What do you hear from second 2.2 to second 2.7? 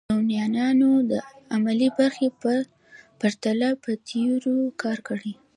په